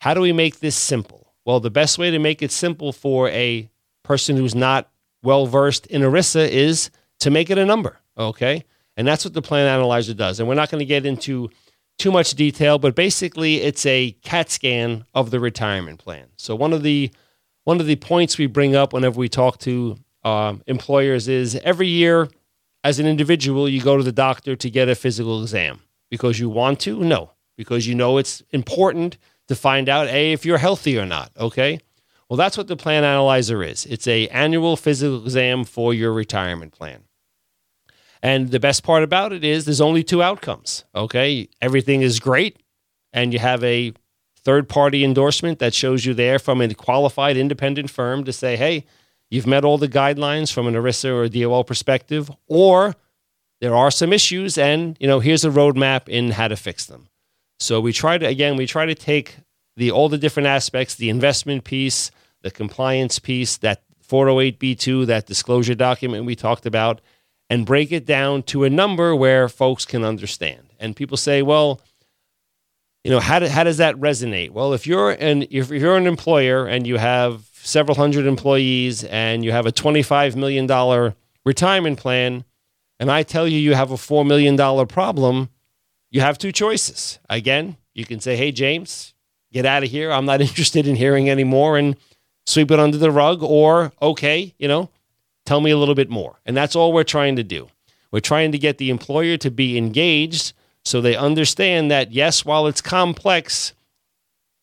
How 0.00 0.14
do 0.14 0.20
we 0.20 0.32
make 0.32 0.60
this 0.60 0.76
simple? 0.76 1.34
Well, 1.44 1.58
the 1.58 1.70
best 1.70 1.98
way 1.98 2.12
to 2.12 2.18
make 2.20 2.42
it 2.42 2.52
simple 2.52 2.92
for 2.92 3.28
a 3.30 3.68
person 4.04 4.36
who's 4.36 4.54
not 4.54 4.88
well 5.24 5.46
versed 5.46 5.86
in 5.86 6.02
ERISA 6.02 6.48
is 6.48 6.90
to 7.18 7.30
make 7.30 7.50
it 7.50 7.58
a 7.58 7.66
number. 7.66 7.98
Okay. 8.16 8.64
And 8.96 9.06
that's 9.06 9.24
what 9.24 9.34
the 9.34 9.42
plan 9.42 9.66
analyzer 9.66 10.14
does. 10.14 10.38
And 10.38 10.48
we're 10.48 10.54
not 10.54 10.70
going 10.70 10.78
to 10.78 10.86
get 10.86 11.04
into 11.04 11.50
too 11.98 12.12
much 12.12 12.34
detail, 12.34 12.78
but 12.78 12.94
basically 12.94 13.56
it's 13.56 13.84
a 13.84 14.12
CAT 14.22 14.48
scan 14.50 15.04
of 15.12 15.32
the 15.32 15.40
retirement 15.40 15.98
plan. 15.98 16.26
So 16.36 16.54
one 16.54 16.72
of 16.72 16.84
the 16.84 17.10
one 17.64 17.80
of 17.80 17.86
the 17.86 17.96
points 17.96 18.38
we 18.38 18.46
bring 18.46 18.76
up 18.76 18.92
whenever 18.92 19.18
we 19.18 19.28
talk 19.28 19.58
to 19.60 19.96
uh, 20.22 20.54
employers 20.68 21.26
is 21.26 21.56
every 21.64 21.88
year 21.88 22.28
as 22.86 23.00
an 23.00 23.06
individual, 23.06 23.68
you 23.68 23.82
go 23.82 23.96
to 23.96 24.04
the 24.04 24.12
doctor 24.12 24.54
to 24.54 24.70
get 24.70 24.88
a 24.88 24.94
physical 24.94 25.42
exam 25.42 25.80
because 26.08 26.38
you 26.38 26.48
want 26.48 26.78
to? 26.78 27.00
No, 27.00 27.32
because 27.56 27.88
you 27.88 27.96
know 27.96 28.16
it's 28.16 28.44
important 28.50 29.18
to 29.48 29.56
find 29.56 29.88
out 29.88 30.06
a 30.06 30.32
if 30.32 30.46
you're 30.46 30.58
healthy 30.58 30.96
or 30.96 31.04
not. 31.04 31.32
Okay. 31.36 31.80
Well, 32.28 32.36
that's 32.36 32.56
what 32.56 32.68
the 32.68 32.76
plan 32.76 33.02
analyzer 33.02 33.64
is. 33.64 33.86
It's 33.86 34.06
a 34.06 34.28
annual 34.28 34.76
physical 34.76 35.24
exam 35.24 35.64
for 35.64 35.94
your 35.94 36.12
retirement 36.12 36.72
plan. 36.72 37.02
And 38.22 38.52
the 38.52 38.60
best 38.60 38.84
part 38.84 39.02
about 39.02 39.32
it 39.32 39.42
is 39.42 39.64
there's 39.64 39.80
only 39.80 40.04
two 40.04 40.22
outcomes. 40.22 40.84
Okay. 40.94 41.48
Everything 41.60 42.02
is 42.02 42.20
great. 42.20 42.56
And 43.12 43.32
you 43.32 43.40
have 43.40 43.64
a 43.64 43.94
third 44.36 44.68
party 44.68 45.02
endorsement 45.02 45.58
that 45.58 45.74
shows 45.74 46.06
you 46.06 46.14
there 46.14 46.38
from 46.38 46.60
a 46.60 46.72
qualified 46.72 47.36
independent 47.36 47.90
firm 47.90 48.22
to 48.22 48.32
say, 48.32 48.56
hey, 48.56 48.84
you've 49.30 49.46
met 49.46 49.64
all 49.64 49.78
the 49.78 49.88
guidelines 49.88 50.52
from 50.52 50.66
an 50.66 50.74
ERISA 50.74 51.12
or 51.12 51.24
a 51.24 51.28
DOL 51.28 51.64
perspective, 51.64 52.30
or 52.46 52.94
there 53.60 53.74
are 53.74 53.90
some 53.90 54.12
issues, 54.12 54.58
and 54.58 54.96
you 55.00 55.06
know, 55.06 55.20
here's 55.20 55.44
a 55.44 55.50
roadmap 55.50 56.08
in 56.08 56.32
how 56.32 56.48
to 56.48 56.56
fix 56.56 56.86
them. 56.86 57.08
So 57.58 57.80
we 57.80 57.92
try 57.92 58.18
to 58.18 58.26
again, 58.26 58.56
we 58.56 58.66
try 58.66 58.86
to 58.86 58.94
take 58.94 59.36
the 59.76 59.90
all 59.90 60.08
the 60.08 60.18
different 60.18 60.46
aspects, 60.46 60.94
the 60.94 61.10
investment 61.10 61.64
piece, 61.64 62.10
the 62.42 62.50
compliance 62.50 63.18
piece, 63.18 63.56
that 63.58 63.82
408b2, 64.06 65.06
that 65.06 65.26
disclosure 65.26 65.74
document 65.74 66.26
we 66.26 66.36
talked 66.36 66.66
about, 66.66 67.00
and 67.50 67.66
break 67.66 67.92
it 67.92 68.06
down 68.06 68.42
to 68.44 68.64
a 68.64 68.70
number 68.70 69.14
where 69.14 69.48
folks 69.48 69.84
can 69.84 70.04
understand. 70.04 70.72
And 70.78 70.94
people 70.94 71.16
say, 71.16 71.42
well, 71.42 71.80
you 73.04 73.10
know, 73.10 73.20
how, 73.20 73.38
do, 73.38 73.46
how 73.46 73.62
does 73.64 73.76
that 73.76 73.94
resonate? 73.96 74.50
Well, 74.50 74.72
if 74.72 74.86
you're 74.86 75.12
an 75.12 75.46
if 75.50 75.70
you're 75.70 75.96
an 75.96 76.06
employer 76.06 76.66
and 76.66 76.86
you 76.86 76.98
have 76.98 77.44
several 77.66 77.96
hundred 77.96 78.26
employees 78.26 79.04
and 79.04 79.44
you 79.44 79.52
have 79.52 79.66
a 79.66 79.72
$25 79.72 80.36
million 80.36 81.14
retirement 81.44 81.98
plan, 81.98 82.44
and 82.98 83.10
I 83.10 83.22
tell 83.22 83.46
you 83.46 83.58
you 83.58 83.74
have 83.74 83.90
a 83.90 83.96
$4 83.96 84.26
million 84.26 84.56
problem, 84.86 85.50
you 86.10 86.20
have 86.20 86.38
two 86.38 86.52
choices. 86.52 87.18
Again, 87.28 87.76
you 87.92 88.04
can 88.04 88.20
say, 88.20 88.36
hey, 88.36 88.52
James, 88.52 89.14
get 89.52 89.66
out 89.66 89.82
of 89.82 89.90
here. 89.90 90.12
I'm 90.12 90.24
not 90.24 90.40
interested 90.48 90.86
in 90.86 90.96
hearing 90.96 91.28
anymore 91.28 91.76
and 91.76 91.96
sweep 92.46 92.70
it 92.70 92.78
under 92.78 92.98
the 92.98 93.10
rug. 93.10 93.42
Or, 93.42 93.92
okay, 94.00 94.54
you 94.58 94.68
know, 94.68 94.90
tell 95.44 95.60
me 95.60 95.70
a 95.70 95.76
little 95.76 95.94
bit 95.94 96.08
more. 96.08 96.40
And 96.46 96.56
that's 96.56 96.76
all 96.76 96.92
we're 96.92 97.04
trying 97.04 97.36
to 97.36 97.42
do. 97.42 97.68
We're 98.12 98.20
trying 98.20 98.52
to 98.52 98.58
get 98.58 98.78
the 98.78 98.90
employer 98.90 99.36
to 99.38 99.50
be 99.50 99.76
engaged 99.76 100.52
so 100.84 101.00
they 101.00 101.16
understand 101.16 101.90
that, 101.90 102.12
yes, 102.12 102.44
while 102.44 102.68
it's 102.68 102.80
complex, 102.80 103.74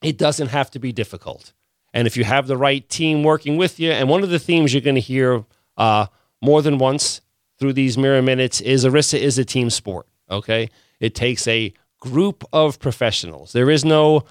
it 0.01 0.17
doesn't 0.17 0.47
have 0.47 0.71
to 0.71 0.79
be 0.79 0.93
difficult. 0.93 1.51
And 1.93 2.07
if 2.07 2.17
you 2.17 2.23
have 2.23 2.47
the 2.47 2.57
right 2.57 2.87
team 2.89 3.23
working 3.23 3.57
with 3.57 3.79
you, 3.79 3.91
and 3.91 4.09
one 4.09 4.23
of 4.23 4.29
the 4.29 4.39
themes 4.39 4.73
you're 4.73 4.81
going 4.81 4.95
to 4.95 5.01
hear 5.01 5.45
uh, 5.77 6.07
more 6.41 6.61
than 6.61 6.77
once 6.77 7.21
through 7.59 7.73
these 7.73 7.97
MIRA 7.97 8.21
minutes 8.21 8.61
is 8.61 8.83
ERISA 8.83 9.19
is 9.19 9.37
a 9.37 9.45
team 9.45 9.69
sport. 9.69 10.07
Okay. 10.29 10.69
It 10.99 11.13
takes 11.15 11.47
a 11.47 11.73
group 11.99 12.43
of 12.51 12.79
professionals. 12.79 13.53
There 13.53 13.69
is 13.69 13.85
no 13.85 14.25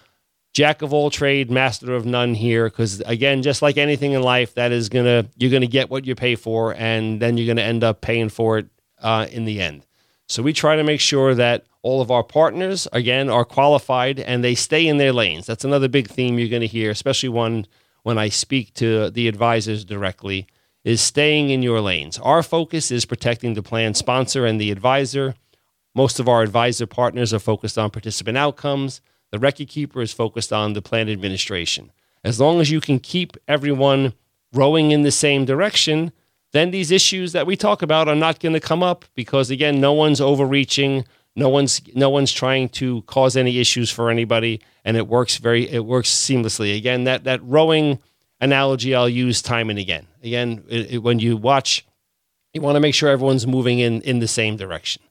jack 0.53 0.83
of 0.83 0.93
all 0.93 1.11
trade, 1.11 1.51
master 1.51 1.95
of 1.95 2.05
none 2.05 2.35
here. 2.35 2.67
Because 2.67 3.01
again, 3.01 3.43
just 3.43 3.63
like 3.63 3.77
anything 3.77 4.13
in 4.13 4.23
life, 4.23 4.55
that 4.55 4.73
is 4.73 4.89
gonna 4.89 5.27
you're 5.37 5.51
gonna 5.51 5.67
get 5.67 5.91
what 5.91 6.07
you 6.07 6.15
pay 6.15 6.35
for, 6.35 6.75
and 6.75 7.21
then 7.21 7.37
you're 7.37 7.47
gonna 7.47 7.63
end 7.63 7.85
up 7.85 8.01
paying 8.01 8.29
for 8.29 8.59
it 8.59 8.67
uh, 9.01 9.27
in 9.31 9.45
the 9.45 9.61
end. 9.61 9.87
So 10.33 10.43
we 10.43 10.55
try 10.55 10.77
to 10.77 10.83
make 10.83 11.01
sure 11.01 11.35
that 11.35 11.67
all 11.83 12.01
of 12.01 12.11
our 12.11 12.23
partners, 12.23 12.89
again, 12.91 13.29
are 13.29 13.45
qualified 13.45 14.19
and 14.19 14.43
they 14.43 14.55
stay 14.55 14.89
in 14.89 14.97
their 14.97 15.13
lanes. 15.13 15.45
That's 15.45 15.67
another 15.67 15.89
big 15.89 16.09
theme 16.09 16.39
you're 16.39 16.49
going 16.49 16.63
to 16.63 16.67
hear, 16.67 16.91
especially 16.91 17.29
one 17.29 17.67
when 18.03 18.17
I 18.17 18.31
speak 18.31 18.73
to 18.77 19.11
the 19.11 19.29
advisors 19.29 19.85
directly 19.85 20.47
is 20.85 21.03
staying 21.03 21.51
in 21.51 21.63
your 21.63 21.83
lanes. 21.83 22.19
Our 22.19 22.43
focus 22.43 22.91
is 22.91 23.05
protecting 23.05 23.53
the 23.53 23.63
plan 23.63 23.93
sponsor 23.93 24.47
and 24.47 24.59
the 24.59 24.71
advisor. 24.71 25.35
Most 25.95 26.19
of 26.19 26.31
our 26.31 26.41
advisor 26.41 26.87
partners 26.87 27.35
are 27.35 27.39
focused 27.39 27.77
on 27.77 27.91
participant 27.91 28.39
outcomes. 28.39 29.03
The 29.33 29.39
record 29.39 29.69
keeper 29.69 30.01
is 30.01 30.15
focused 30.15 30.51
on 30.51 30.73
the 30.73 30.81
plan 30.81 31.11
administration. 31.11 31.93
As 32.25 32.41
long 32.41 32.59
as 32.59 32.71
you 32.71 32.81
can 32.81 33.01
keep 33.01 33.37
everyone 33.47 34.15
rowing 34.55 34.93
in 34.93 35.03
the 35.03 35.13
same 35.13 35.45
direction, 35.45 36.11
then 36.53 36.71
these 36.71 36.91
issues 36.91 37.33
that 37.33 37.47
we 37.47 37.57
talk 37.57 37.83
about 37.83 38.09
are 38.09 38.15
not 38.15 38.41
going 38.41 38.53
to 38.53 38.61
come 38.61 38.83
up 38.83 39.05
because 39.15 39.51
again, 39.51 39.81
no 39.81 39.93
one's 39.93 40.21
overreaching, 40.21 41.05
no 41.35 41.49
one's 41.49 41.81
no 41.95 42.11
one's 42.11 42.33
trying 42.33 42.69
to 42.71 43.03
cause 43.03 43.37
any 43.37 43.59
issues 43.59 43.91
for 43.91 44.11
anybody 44.11 44.61
and 44.85 44.97
it 44.97 45.09
works 45.09 45.39
very 45.39 45.69
it 45.69 45.85
works 45.85 46.11
seamlessly. 46.11 46.77
Again, 46.77 47.05
that 47.05 47.25
that 47.25 47.43
rowing 47.43 47.99
analogy 48.43 48.95
I'll 48.95 49.09
use 49.09 49.41
time 49.41 49.71
and 49.71 49.79
again. 49.79 50.07
Again, 50.23 50.65
it, 50.69 50.95
it, 50.95 50.99
when 50.99 51.21
you 51.21 51.37
watch, 51.37 51.87
you 52.53 52.61
want 52.61 52.77
to 52.77 52.81
make 52.81 52.95
sure 52.95 53.09
everyone's 53.09 53.47
moving 53.47 53.79
in, 53.79 54.03
in 54.03 54.19
the 54.19 54.29
same 54.29 54.57
direction. 54.57 55.03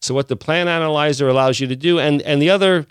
So, 0.00 0.14
what 0.14 0.28
the 0.28 0.36
plan 0.36 0.68
analyzer 0.68 1.26
allows 1.26 1.58
you 1.58 1.66
to 1.66 1.76
do, 1.76 1.98
and, 1.98 2.22
and 2.22 2.40
the 2.40 2.50
other 2.50 2.86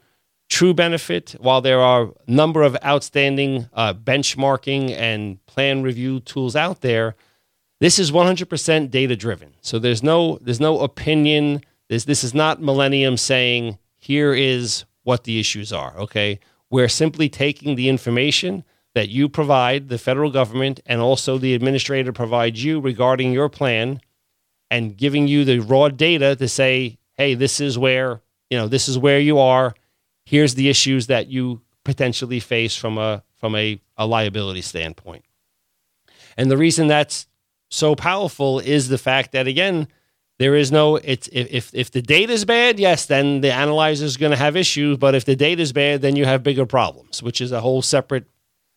true 0.49 0.73
benefit, 0.73 1.35
while 1.39 1.61
there 1.61 1.79
are 1.79 2.11
a 2.27 2.31
number 2.31 2.63
of 2.63 2.75
outstanding 2.83 3.69
uh, 3.73 3.93
benchmarking 3.93 4.91
and 4.91 5.43
plan 5.45 5.81
review 5.81 6.19
tools 6.19 6.55
out 6.55 6.81
there, 6.81 7.15
this 7.79 7.99
is 7.99 8.11
100% 8.11 8.89
data 8.89 9.15
driven. 9.15 9.53
So 9.61 9.79
there's 9.79 10.03
no 10.03 10.37
there's 10.41 10.59
no 10.59 10.79
opinion. 10.79 11.61
This 11.89 12.05
this 12.05 12.23
is 12.23 12.33
not 12.33 12.61
Millennium 12.61 13.17
saying 13.17 13.77
here 13.97 14.33
is 14.33 14.85
what 15.03 15.23
the 15.23 15.39
issues 15.39 15.73
are. 15.73 15.97
Okay, 15.97 16.39
we're 16.69 16.87
simply 16.87 17.29
taking 17.29 17.75
the 17.75 17.89
information 17.89 18.63
that 18.95 19.09
you 19.09 19.27
provide 19.27 19.89
the 19.89 19.97
federal 19.97 20.31
government 20.31 20.79
and 20.85 21.01
also 21.01 21.37
the 21.37 21.53
administrator 21.53 22.13
provides 22.13 22.63
you 22.63 22.79
regarding 22.79 23.33
your 23.33 23.49
plan 23.49 23.99
and 24.71 24.97
giving 24.97 25.27
you 25.27 25.43
the 25.43 25.59
raw 25.59 25.89
data 25.89 26.35
to 26.35 26.47
say, 26.47 26.97
hey, 27.13 27.33
this 27.33 27.59
is 27.59 27.77
where, 27.77 28.21
you 28.49 28.57
know, 28.57 28.67
this 28.67 28.87
is 28.87 28.97
where 28.97 29.19
you 29.19 29.37
are. 29.37 29.75
Here's 30.25 30.55
the 30.55 30.69
issues 30.69 31.07
that 31.07 31.27
you 31.27 31.61
potentially 31.83 32.39
face 32.39 32.75
from 32.75 32.97
a 32.97 33.23
from 33.35 33.55
a, 33.55 33.79
a 33.97 34.07
liability 34.07 34.61
standpoint. 34.61 35.23
And 36.37 36.49
the 36.49 36.57
reason 36.57 36.87
that's 36.87 37.27
so 37.75 37.95
powerful 37.95 38.59
is 38.59 38.87
the 38.87 38.97
fact 38.97 39.33
that 39.33 39.47
again, 39.47 39.87
there 40.39 40.55
is 40.55 40.71
no 40.71 40.95
it's 40.97 41.29
if 41.31 41.73
if 41.73 41.91
the 41.91 42.01
data 42.01 42.33
is 42.33 42.45
bad, 42.45 42.79
yes, 42.79 43.05
then 43.05 43.41
the 43.41 43.51
analyzer 43.51 44.05
is 44.05 44.17
going 44.17 44.31
to 44.31 44.37
have 44.37 44.55
issues. 44.55 44.97
But 44.97 45.15
if 45.15 45.25
the 45.25 45.35
data 45.35 45.61
is 45.61 45.73
bad, 45.73 46.01
then 46.01 46.15
you 46.15 46.25
have 46.25 46.43
bigger 46.43 46.65
problems, 46.65 47.23
which 47.23 47.41
is 47.41 47.51
a 47.51 47.61
whole 47.61 47.81
separate 47.81 48.25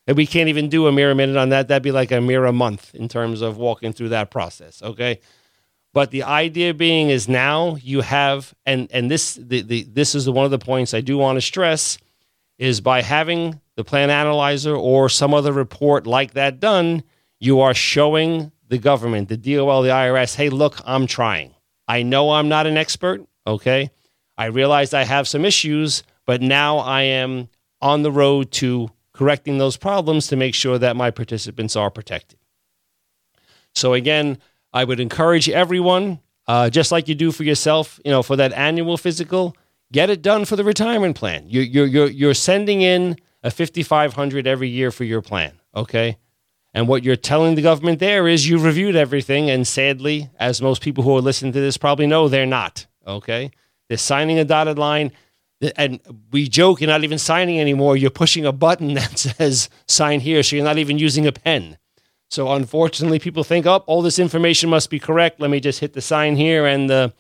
and 0.09 0.17
we 0.17 0.27
can't 0.27 0.49
even 0.49 0.71
do 0.71 0.87
a 0.87 0.93
MIRA 0.93 1.15
minute 1.15 1.37
on 1.37 1.51
that. 1.51 1.69
That'd 1.69 1.83
be 1.83 1.93
like 1.93 2.11
a 2.11 2.21
MIRA 2.21 2.51
month 2.51 2.95
in 2.95 3.09
terms 3.09 3.43
of 3.43 3.59
walking 3.59 3.93
through 3.93 4.09
that 4.09 4.31
process. 4.31 4.83
Okay. 4.83 5.21
But 5.93 6.11
the 6.11 6.23
idea 6.23 6.73
being 6.73 7.11
is 7.11 7.29
now 7.29 7.77
you 7.77 8.01
have, 8.01 8.55
and 8.65 8.89
and 8.91 9.11
this 9.11 9.35
the, 9.35 9.61
the 9.63 9.83
this 9.85 10.15
is 10.15 10.29
one 10.29 10.45
of 10.45 10.51
the 10.51 10.59
points 10.59 10.95
I 10.95 11.03
do 11.03 11.19
want 11.19 11.37
to 11.37 11.43
stress 11.43 11.99
is 12.59 12.81
by 12.81 13.03
having 13.03 13.61
the 13.77 13.85
plan 13.85 14.11
analyzer 14.11 14.75
or 14.75 15.09
some 15.09 15.35
other 15.35 15.53
report 15.53 16.07
like 16.07 16.33
that 16.33 16.59
done, 16.59 17.03
you 17.39 17.61
are 17.61 17.75
showing 17.75 18.51
the 18.69 18.79
government, 18.79 19.29
the 19.29 19.37
DOL, 19.37 19.83
the 19.83 19.89
IRS, 19.89 20.35
hey, 20.35 20.51
look, 20.51 20.77
I'm 20.85 21.07
trying. 21.07 21.55
I 21.87 22.03
know 22.03 22.31
I'm 22.33 22.49
not 22.49 22.67
an 22.67 22.77
expert. 22.77 23.27
Okay. 23.47 23.91
I 24.37 24.47
realize 24.47 24.95
I 24.95 25.05
have 25.05 25.27
some 25.27 25.45
issues, 25.45 26.03
but 26.27 26.43
now 26.43 26.79
I 26.79 27.03
am 27.03 27.49
on 27.81 28.03
the 28.03 28.13
road 28.13 28.53
to 28.53 28.91
correcting 29.13 29.59
those 29.59 29.77
problems 29.77 30.29
to 30.29 30.37
make 30.37 30.55
sure 30.55 30.79
that 30.79 30.97
my 30.97 31.11
participants 31.11 31.75
are 31.75 31.91
protected. 31.91 32.39
So, 33.75 33.95
again, 33.95 34.39
I 34.73 34.85
would 34.85 35.01
encourage 35.01 35.49
everyone, 35.49 36.21
uh, 36.47 36.71
just 36.71 36.93
like 36.93 37.09
you 37.09 37.15
do 37.15 37.33
for 37.33 37.43
yourself, 37.43 37.99
you 38.05 38.11
know, 38.11 38.23
for 38.23 38.37
that 38.37 38.53
annual 38.53 38.97
physical, 38.97 39.57
get 39.93 40.11
it 40.11 40.23
done 40.23 40.45
for 40.45 40.57
the 40.57 40.65
retirement 40.65 41.17
plan. 41.17 41.45
You're, 41.49 41.65
you're, 41.65 41.87
you're, 41.87 42.09
you're 42.09 42.35
sending 42.35 42.83
in 42.83 43.17
a 43.43 43.51
5500 43.51 44.47
every 44.47 44.69
year 44.69 44.91
for 44.91 45.05
your 45.05 45.23
plan, 45.23 45.59
okay? 45.75 46.17
And 46.75 46.87
what 46.87 47.03
you're 47.03 47.17
telling 47.17 47.55
the 47.55 47.63
government 47.63 47.99
there 47.99 48.29
is 48.29 48.49
you've 48.49 48.65
reviewed 48.65 48.95
everything. 48.95 49.51
And 49.51 49.67
sadly, 49.67 50.31
as 50.39 50.61
most 50.61 50.83
people 50.83 51.03
who 51.05 51.17
are 51.17 51.23
listening 51.23 51.53
to 51.53 51.61
this 51.61 51.77
probably 51.77 52.07
know, 52.07 52.29
they're 52.29 52.47
not, 52.47 52.87
okay? 53.07 53.51
They're 53.89 53.97
signing 53.97 54.39
a 54.39 54.45
dotted 54.45 54.79
line 54.79 55.13
and 55.77 56.01
we 56.31 56.49
joke 56.49 56.81
you're 56.81 56.89
not 56.89 57.05
even 57.05 57.19
signing 57.19 57.61
anymore. 57.61 57.97
You're 57.97 58.11
pushing 58.11 58.47
a 58.47 58.53
button 58.53 58.95
that 58.95 59.19
says 59.19 59.69
sign 59.87 60.21
here. 60.21 60.43
So 60.43 60.57
you're 60.57 60.65
not 60.65 60.79
even 60.79 60.99
using 60.99 61.27
a 61.27 61.33
pen. 61.33 61.79
So 62.31 62.53
unfortunately, 62.53 63.19
people 63.19 63.43
think, 63.43 63.67
oh, 63.67 63.83
all 63.87 64.03
this 64.03 64.19
information 64.19 64.69
must 64.69 64.91
be 64.91 64.99
correct. 64.99 65.41
Let 65.41 65.51
me 65.51 65.61
just 65.61 65.81
hit 65.81 65.95
the 65.95 66.03
sign 66.03 66.37
here 66.37 66.67
and 66.67 66.89
the 66.89 67.15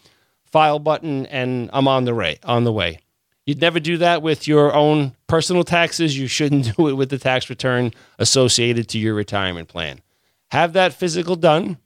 file 0.44 0.78
button, 0.78 1.24
and 1.26 1.70
I'm 1.72 1.88
on 1.88 2.04
the 2.04 2.14
way. 2.14 2.38
On 2.44 2.64
the 2.64 2.72
way. 2.72 3.00
You'd 3.48 3.62
never 3.62 3.80
do 3.80 3.96
that 3.96 4.20
with 4.20 4.46
your 4.46 4.74
own 4.74 5.16
personal 5.26 5.64
taxes. 5.64 6.18
You 6.18 6.26
shouldn't 6.26 6.70
do 6.76 6.88
it 6.88 6.92
with 6.98 7.08
the 7.08 7.16
tax 7.16 7.48
return 7.48 7.94
associated 8.18 8.90
to 8.90 8.98
your 8.98 9.14
retirement 9.14 9.68
plan. 9.68 10.02
Have 10.50 10.74
that 10.74 10.92
physical 10.92 11.34
done, 11.34 11.78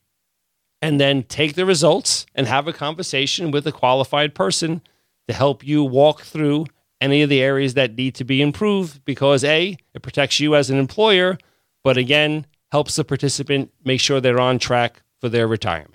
and 0.81 1.01
then 1.01 1.23
take 1.23 1.55
the 1.55 1.65
results 1.65 2.27
and 2.35 2.49
have 2.49 2.67
a 2.67 2.73
conversation 2.73 3.53
with 3.53 3.65
a 3.65 3.71
qualified 3.71 4.35
person 4.35 4.83
to 5.29 5.35
help 5.35 5.65
you 5.65 5.85
walk 5.85 6.23
through 6.23 6.67
any 7.01 7.23
of 7.23 7.31
the 7.31 7.41
areas 7.41 7.75
that 7.75 7.95
need 7.95 8.17
to 8.17 8.25
be 8.25 8.43
improved 8.43 9.05
because 9.05 9.45
A, 9.45 9.77
it 9.95 10.03
protects 10.03 10.41
you 10.41 10.57
as 10.57 10.69
an 10.69 10.79
employer, 10.81 11.39
but 11.85 11.97
again, 11.97 12.45
helps 12.73 12.97
the 12.97 13.05
participant 13.05 13.73
make 13.85 14.01
sure 14.01 14.21
they're 14.21 14.41
on 14.41 14.59
track 14.59 15.01
for 15.21 15.29
their 15.29 15.47
retirement. 15.47 15.95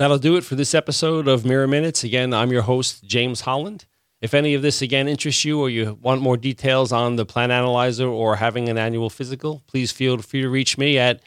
That'll 0.00 0.16
do 0.16 0.36
it 0.36 0.44
for 0.44 0.54
this 0.54 0.74
episode 0.74 1.28
of 1.28 1.44
MIRA 1.44 1.68
Minutes. 1.68 2.04
Again, 2.04 2.32
I'm 2.32 2.50
your 2.50 2.62
host, 2.62 3.04
James 3.04 3.42
Holland. 3.42 3.84
If 4.22 4.32
any 4.32 4.54
of 4.54 4.62
this 4.62 4.80
again 4.80 5.06
interests 5.08 5.44
you 5.44 5.60
or 5.60 5.68
you 5.68 5.98
want 6.00 6.22
more 6.22 6.38
details 6.38 6.90
on 6.90 7.16
the 7.16 7.26
plan 7.26 7.50
analyzer 7.50 8.08
or 8.08 8.36
having 8.36 8.70
an 8.70 8.78
annual 8.78 9.10
physical, 9.10 9.62
please 9.66 9.92
feel 9.92 10.16
free 10.16 10.40
to 10.40 10.48
reach 10.48 10.78
me 10.78 10.98
at 10.98 11.20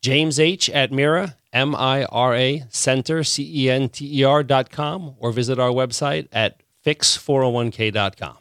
James 0.00 0.38
H. 0.38 0.70
at 0.70 0.92
Mira, 0.92 1.38
M 1.52 1.74
I 1.74 2.04
R 2.04 2.36
A 2.36 2.62
Center, 2.68 3.24
C 3.24 3.64
E 3.64 3.68
N 3.68 3.88
T 3.88 4.20
E 4.20 4.22
R 4.22 4.44
dot 4.44 4.70
com, 4.70 5.16
or 5.18 5.32
visit 5.32 5.58
our 5.58 5.70
website 5.70 6.28
at 6.30 6.62
fix401k.com. 6.86 8.36